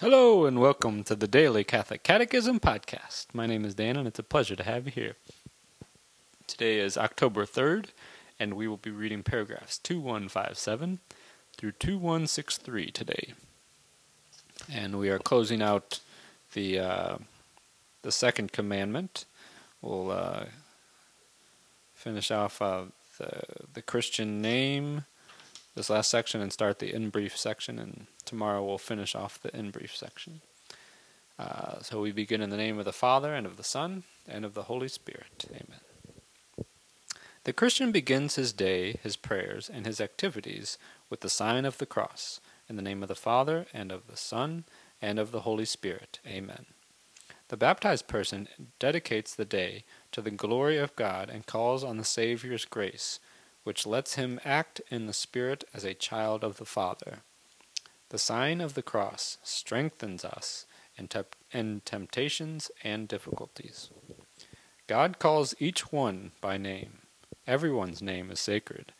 [0.00, 3.26] Hello and welcome to the Daily Catholic Catechism Podcast.
[3.34, 5.16] My name is Dan and it's a pleasure to have you here.
[6.46, 7.86] Today is October 3rd
[8.38, 11.00] and we will be reading paragraphs 2157
[11.56, 13.32] through 2163 today.
[14.72, 15.98] And we are closing out
[16.54, 17.16] the uh,
[18.02, 19.24] the second commandment.
[19.82, 20.44] We'll uh,
[21.96, 22.84] finish off uh,
[23.18, 23.42] the
[23.74, 25.06] the Christian name
[25.78, 29.56] this last section and start the in brief section, and tomorrow we'll finish off the
[29.56, 30.40] in brief section.
[31.38, 34.44] Uh, so we begin in the name of the Father, and of the Son, and
[34.44, 35.46] of the Holy Spirit.
[35.48, 36.66] Amen.
[37.44, 41.86] The Christian begins his day, his prayers, and his activities with the sign of the
[41.86, 44.64] cross, in the name of the Father, and of the Son,
[45.00, 46.18] and of the Holy Spirit.
[46.26, 46.66] Amen.
[47.48, 48.48] The baptized person
[48.80, 53.20] dedicates the day to the glory of God and calls on the Saviour's grace
[53.68, 57.18] which lets him act in the Spirit as a child of the Father.
[58.08, 60.64] The sign of the cross strengthens us
[60.96, 63.90] in, te- in temptations and difficulties.
[64.86, 67.00] God calls each one by name.
[67.46, 68.92] Everyone's name is sacred.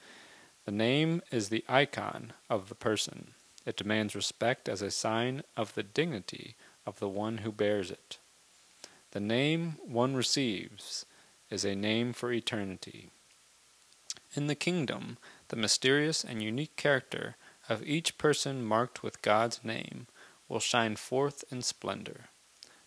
[0.67, 3.29] The name is the icon of the person.
[3.65, 8.19] It demands respect as a sign of the dignity of the one who bears it.
[9.13, 11.07] The name one receives
[11.49, 13.09] is a name for eternity.
[14.39, 17.35] In the kingdom, the mysterious and unique character
[17.69, 20.07] of each person marked with God's name
[20.49, 22.27] will shine forth in splendor.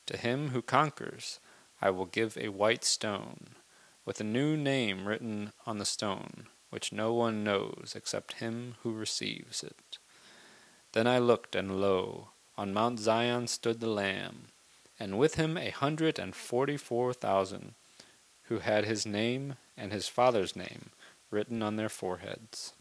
[0.06, 1.42] To him who conquers,
[1.82, 3.58] I will give a white stone,
[4.06, 8.94] with a new name written on the stone, which no one knows except him who
[8.94, 9.98] receives it.
[10.94, 14.48] Then I looked, and lo, on Mount Zion stood the Lamb,
[14.98, 17.74] and with him a hundred and forty four thousand,
[18.44, 20.92] who had his name and his father's name
[21.32, 22.74] written on their foreheads.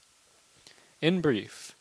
[1.00, 1.74] In brief,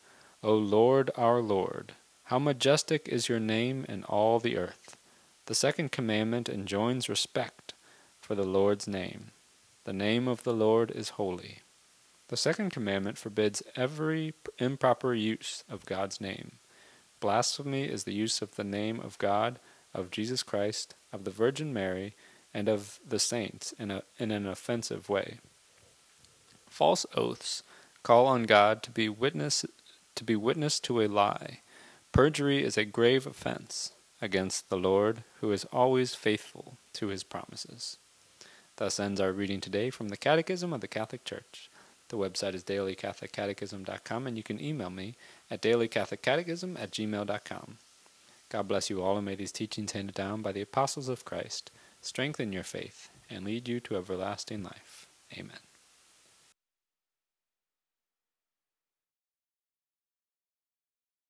[0.44, 1.94] O Lord our Lord,
[2.26, 4.96] how majestic is your name in all the earth.
[5.48, 7.74] The second commandment enjoins respect
[8.22, 9.32] for the Lord's name.
[9.84, 11.60] The name of the Lord is holy.
[12.28, 16.54] The second commandment forbids every improper use of God's name.
[17.20, 19.60] Blasphemy is the use of the name of God,
[19.94, 22.14] of Jesus Christ, of the Virgin Mary,
[22.54, 25.40] and of the saints in, a, in an offensive way.
[26.70, 27.64] False oaths
[28.04, 29.66] call on God to be witness
[30.16, 31.62] to be witness to a lie.
[32.12, 37.98] Perjury is a grave offense against the Lord, who is always faithful to his promises.
[38.76, 41.70] Thus ends our reading today from the Catechism of the Catholic Church.
[42.10, 45.16] The website is dailycatholiccatechism.com, and you can email me
[45.50, 47.78] at dailycatholiccatechism at gmail.com.
[48.50, 51.72] God bless you all, and may these teachings handed down by the apostles of Christ
[52.02, 55.08] strengthen your faith and lead you to everlasting life.
[55.38, 55.69] Amen.